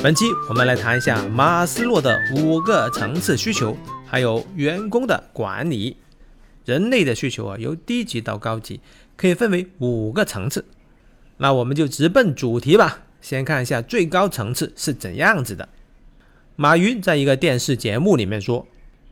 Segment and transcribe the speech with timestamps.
[0.00, 3.76] 本期我们来谈一下马斯洛的五个层次需求，
[4.06, 5.96] 还有员工的管理。
[6.64, 8.80] 人类的需求啊，由低级到高级，
[9.16, 10.64] 可以分为五个层次。
[11.38, 13.00] 那我们就直奔主题吧。
[13.20, 15.68] 先看一下最高层次是怎样子的。
[16.54, 18.68] 马云在一个电视节目里面说：“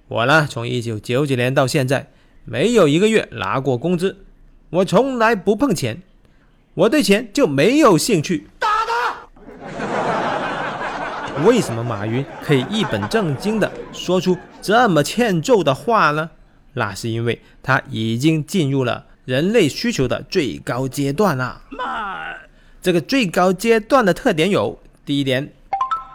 [0.07, 2.13] 我呢，从一九九九年到现在，
[2.45, 4.19] 没有一个月拿过工资，
[4.71, 6.01] 我从来不碰钱，
[6.75, 8.47] 我对钱就没有兴趣。”
[11.45, 16.31] 为什么马云可以一本正经的说出这么欠揍的话呢？
[16.75, 21.63] 那是因为他已经进入了人类需求的最高阶段了。
[22.81, 25.53] 这个最高阶段的特点有：第一点，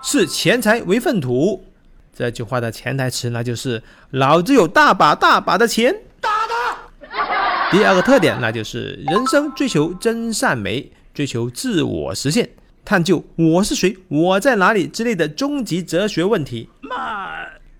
[0.04, 1.66] 视钱财为粪土。
[2.14, 3.82] 这句话的潜台词那就是
[4.12, 5.96] 老子有大把大把的钱。
[6.20, 7.72] 打他！
[7.72, 12.50] 第二个特点那就是人生追求真善美，追求自我实现，
[12.84, 16.70] 探究我是谁，我在哪里之类的终极哲学问题。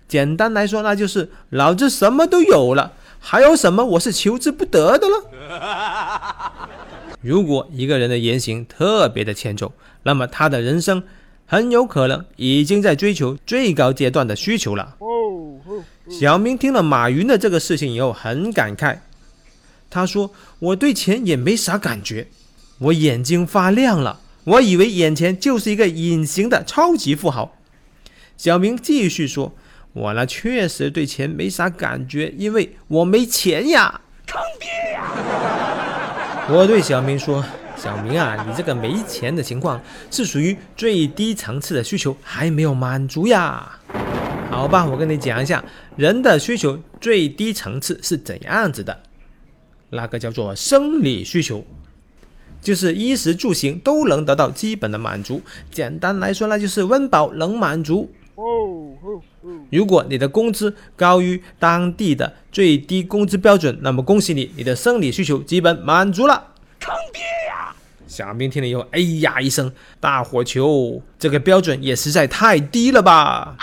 [0.08, 6.52] 简单来说，那就是老子什么都有了，还有什么我是求之不得的了？
[7.20, 11.02] 如果一个人的言行特别的欠揍，那么他的人生
[11.46, 14.96] 很有可能已经在追求最高阶段的需求了。
[16.10, 18.98] 小明听了马云的这个事情以后很感慨，
[19.88, 22.26] 他说：“我对钱也没啥感觉，
[22.78, 27.56] 我眼睛发亮了，我以为眼前就是一个隐形的超级富豪。”
[28.36, 29.54] 小明继续说。
[29.94, 34.00] 我呢，确实对钱没啥感觉，因为我没钱呀。
[34.26, 36.46] 坑爹呀！
[36.48, 37.44] 我对小明说
[37.76, 39.78] ：“小明啊，你这个没钱的情况
[40.10, 43.70] 是属于最低层次的需求还没有满足呀。”
[44.50, 45.62] 好吧，我跟你讲一下，
[45.96, 48.98] 人的需求最低层次是怎样子的。
[49.90, 51.62] 那个叫做生理需求，
[52.62, 55.42] 就是衣食住行都能得到基本的满足。
[55.70, 58.10] 简单来说，那就是温饱能满足。
[59.70, 66.52] 如果你的工资高于当地的最低工资标准，那么恭喜你，你的生理需求基本满足了。
[66.80, 67.74] 坑爹呀！
[68.06, 73.56] 小兵听了以后，哎呀一声，大火球，这个标准也实在太低了吧？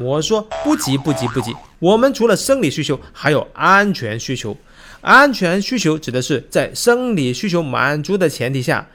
[0.00, 4.56] 我说不急不急不急，我们除了生理需求，还有安全需求。
[5.00, 8.88] 安全需求指的是在生理需求满足的前提下，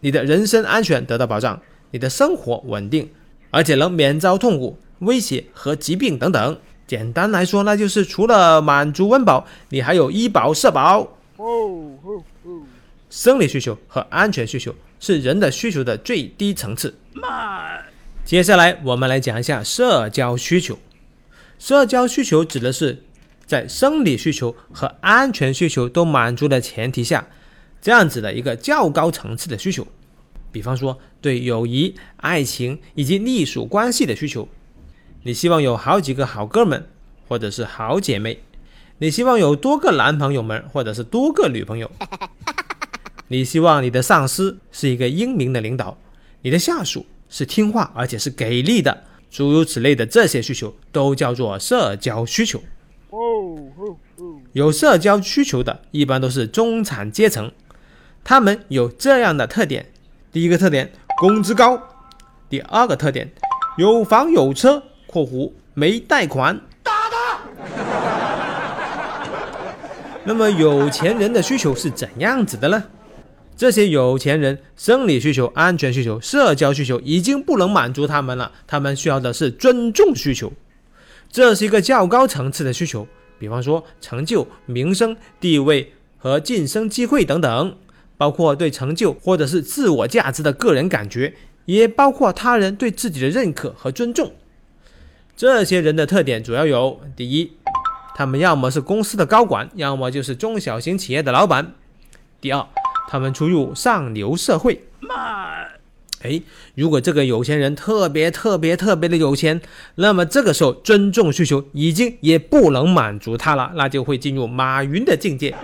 [0.00, 1.60] 你的人身安全得到保障，
[1.90, 3.08] 你的生活稳定。
[3.52, 6.58] 而且能免遭痛苦、威胁和疾病等等。
[6.86, 11.18] 简单来说，那就是除了满足温饱，你还有医保、社保。
[13.10, 16.94] 生理需求和安全需求是人的需求的最低层次。
[18.24, 20.78] 接下来我们来讲一下社交需求。
[21.58, 23.02] 社交需求指的是
[23.50, 27.26] 在生理需求和安全需求都满足的前提下，
[27.82, 29.84] 这样子的一个较高层次的需求。
[30.52, 34.48] 比方说，对友谊、爱情以及隶属关系的需求，
[35.24, 36.86] 你希望有好几个好哥们，
[37.26, 38.36] 或者是好姐妹；
[38.98, 41.88] 你希望有多个男朋友们，或者是多个女朋友；
[43.26, 45.98] 你希望你的上司是一个英明的领导，
[46.42, 52.62] 你的下属是听话而且是给力的，诸如此类的这些需求都叫做社交需求。
[54.52, 57.52] 有社交需求的，一般都是中产阶层，
[58.24, 59.86] 他们有这样的特点。
[60.32, 61.78] 第一个特点，工资高；
[62.48, 63.30] 第二个特点，
[63.78, 66.60] 有房有车（括弧没贷款）。
[66.82, 67.40] 打他！
[70.24, 72.82] 那么有钱人的需求是怎样子的呢？
[73.56, 80.52] 这些有钱人生理需求、安全需求、社交需求已经不能满足他们了，他们需要的是尊重需求，
[81.30, 83.06] 这是一个较高层次的需求。
[83.40, 87.76] 比方说成就、名声、地位和晋升机会等等。
[88.16, 91.32] 包括对成就或者是自我价值的个人感觉，
[91.64, 94.34] 也包括他人对自己的认可和尊重。
[95.34, 97.52] 这些人的特点主要有：第一，
[98.14, 101.72] 他们要么是公司的高管，要么就是中小型企业的老板；
[102.42, 102.66] 第二，
[103.08, 104.84] 他们出入上流社会。
[106.22, 106.42] 哎，
[106.74, 109.60] 如果这个有钱人特别特别特别的有钱，
[109.94, 115.56] 那么这个时候尊重需求已经也不能满足他了，那就会进入马云的境界。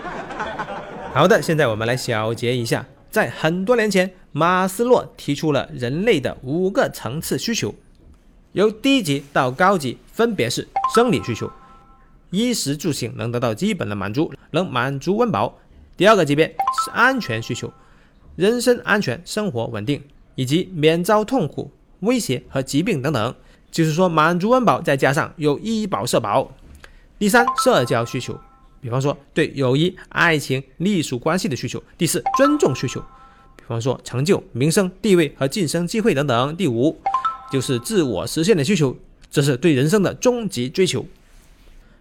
[1.12, 7.74] 好的，现在我们来小结一下，在很多年前，马斯洛提出了人类的五个层次需求，
[8.52, 11.50] 由低级到高级，分别是生理需求，
[12.30, 15.58] 衣食住行能得到基本的满足，能满足温饱；
[15.98, 16.46] 第二个级别
[16.82, 17.70] 是安全需求，
[18.36, 20.02] 人身安全、生活稳定，
[20.36, 23.34] 以及免遭痛苦、威胁和疾病等等，
[23.72, 26.48] 就是说满足温饱，再加上有医保、社保；
[27.18, 28.38] 第三，社交需求。
[28.80, 33.00] 比方说，对友谊、爱情、隶属关系的需求；第四，尊重需求；
[33.56, 36.54] 比方说成就、名声、地位和晋升机会等等。
[36.54, 36.96] 第五
[37.50, 38.96] 就是自我实现的需求，
[39.28, 41.04] 这是对人生的终极追求。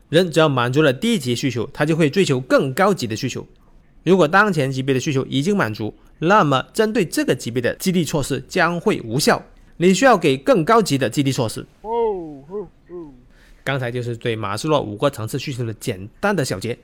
[0.09, 3.47] 人只要满足了低级需求，他就会追求更高级的需求。
[4.05, 9.41] 如果当前级别的需求已经满足，那么针对这个级别的激励措施将会无效。
[9.77, 11.65] 你需要给更高级的激励措施。
[13.63, 16.77] 刚才就是对马斯洛五个层次需求的简单的小结。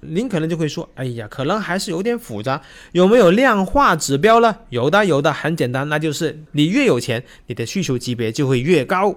[0.00, 2.60] 您可能就会说：“哎呀，可能还是有点复杂，
[2.92, 9.14] 有没有量化指标呢？”有的，有的，很简单，那就是你越有钱，你的需求级别就会越高。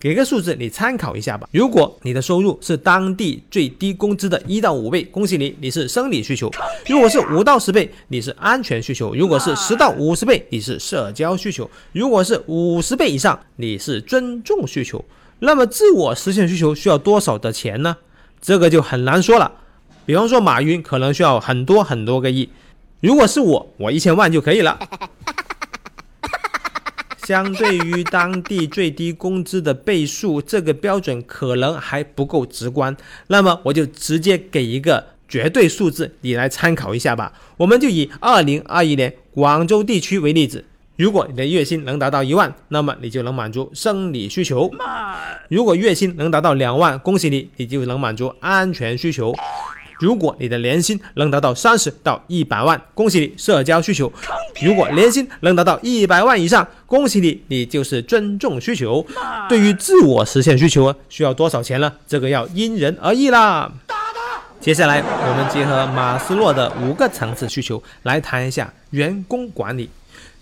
[0.00, 1.46] 给个数字，你参考一下吧。
[1.52, 6.48] 如果你的收入是当地最低工资的一到五倍，恭喜你，你是生理需求；
[6.88, 15.04] 如果是五到十倍，你是安全需求；如果是十到五十倍，你是社交需求；如果是五十倍以上，你是尊重需求。
[15.40, 17.98] 那么自我实现需求需要多少的钱呢？
[18.40, 19.52] 这个就很难说了。
[20.06, 22.48] 比方说马云可能需要很多很多个亿，
[23.00, 24.78] 如果是我，我一千万就可以了。
[27.30, 32.96] 相对于当地最低工资的倍数，这个标准可能还不够直观。
[33.28, 37.32] 那么我就直接给一个绝对数字，你来参考一下吧。
[37.56, 40.64] 我们就以二零二一年广州地区为例子，
[40.96, 44.68] 如果你的月薪能达到一万，那么你就能满足生理需求；
[45.48, 49.32] 如果月薪能达到两万，恭喜你，你就能满足安全需求。
[50.00, 54.10] 如果你的年薪能达到三十到一百万，恭喜你社交需求；
[54.62, 59.06] 如果年薪能达到一百万以上，恭喜你，你就是尊重需求。
[59.48, 61.92] 对于自我实现需求，需要多少钱呢？
[62.08, 63.70] 这个要因人而异啦。
[64.60, 69.88] 接下来，我们结合马斯洛的五个层次需求来谈一下员工管理。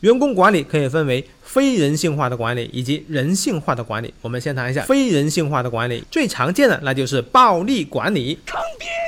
[0.00, 4.14] 员工管理可以分为非人性化的管理以及人性化的管理。
[4.20, 8.38] 我们先谈一下非人性化的管理，最常见的那就是暴力管理。
[8.46, 9.07] 坑爹呀！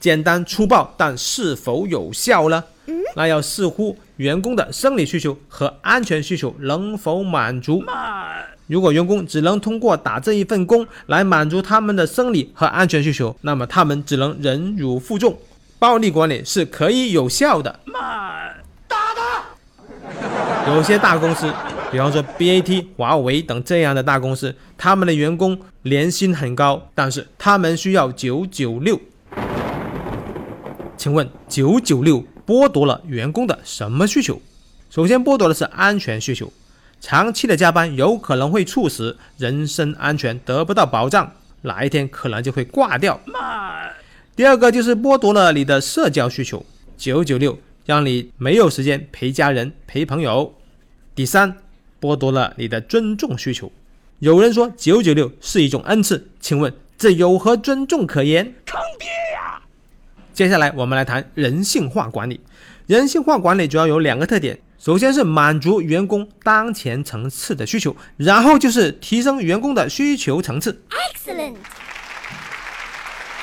[0.00, 2.62] 简单粗暴，但是否有效呢？
[3.14, 7.84] 那要视乎员工的生理需求和安全需求能否满足。
[8.66, 15.36] 如果员工只能通过打这一份工来满足他们的生理和安全需求，那么他们只能忍辱负重。
[15.78, 17.80] 暴力管理是可以有效的。
[18.86, 20.74] 打他！
[20.74, 21.52] 有些大公司，
[21.90, 28.98] 比方说 BAT、华为等这样的大公司，他们的员工年薪很高，但是他们需要九九六。
[30.98, 34.42] 请问九九六剥夺了员工的什么需求？
[34.90, 36.52] 首先剥夺的是安全需求，
[37.00, 43.20] 长期的加班有可能会促使人身安全得不到保障，哪一天可能就会挂掉。
[44.34, 46.66] 第二个就是剥夺了你的社交需求，
[46.96, 47.56] 九九六
[47.86, 50.52] 让你没有时间陪家人、陪朋友。
[51.14, 51.56] 第三，
[52.00, 53.70] 剥夺了你的尊重需求。
[54.18, 58.44] 有人说九九六是一种恩赐，请问这有何尊重可言？
[58.66, 59.27] 坑爹呀！
[60.38, 62.40] 接下来我们来谈人性化管理。
[62.86, 70.80] 人性化管理主要有两个特点：首先是满足员工当前层次的需求，然后就是提升员工的需求层次。
[70.90, 71.56] Excellent。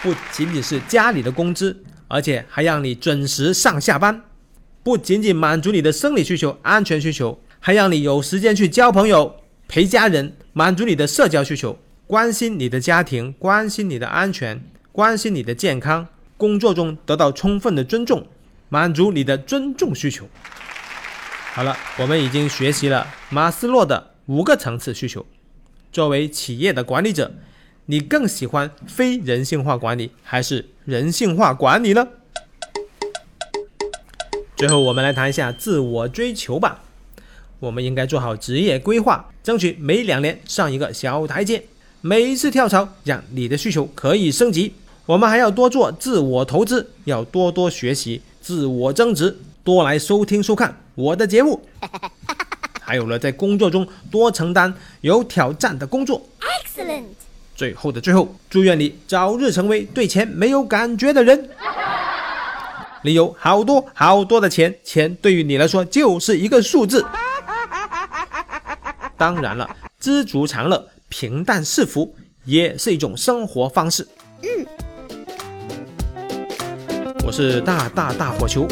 [0.01, 4.15] 不仅仅是加你的工资，而且还让你准时上下班；
[4.81, 9.36] 不仅仅满足你的生理需求、安全需求，还让你有时间去交朋友、
[9.68, 11.77] 陪家人，满足你的社交需求，
[12.07, 14.63] 关心你的家庭，关心你的安全，
[14.94, 16.07] 关心你的健康。
[16.38, 18.28] 工作中得到充分的尊重，
[18.70, 20.28] 满足你的尊重需求。
[21.54, 25.25] 好了，我们已经学习了马斯洛的五个层次需求。
[25.92, 27.32] 作为企业的管理者，
[27.86, 32.06] 你更喜欢非人性化管理还是人性化管理呢？
[34.58, 36.82] 最后，我们来谈一下自我追求吧。
[37.60, 41.63] 我们应该做好职业规划，争取每两年上一个小台阶，
[42.01, 44.74] 每一次跳槽让你的需求可以升级。
[45.05, 51.62] 我们还要多做自我投资，要多多学习，自我增值，多来收听收看我的节目。
[52.81, 56.25] 还有了，在工作中多承担有挑战的工作。
[56.39, 57.03] Excellent。
[57.55, 61.50] 最后的最后，祝愿你早日成为对钱没有感觉的人。
[63.03, 67.05] 你有好多好多的钱，钱对于你来说就是一个数字。
[69.17, 69.69] 当然了，
[70.00, 74.07] 知足常乐、平淡是福，也是一种生活方式。
[77.36, 78.65] 是大大大火球。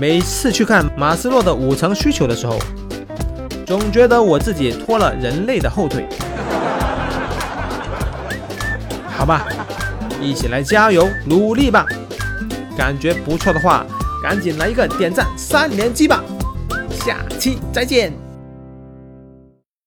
[0.00, 2.58] 每次去看马斯洛的五层需求的时候，
[3.66, 6.08] 总觉得我自己拖了人类的后腿。
[9.06, 9.46] 好吧，
[10.18, 11.84] 一起来加油努力吧！
[12.74, 13.84] 感觉不错的话，
[14.22, 16.24] 赶紧来一个点赞三连击吧！
[17.04, 18.25] 下期再见。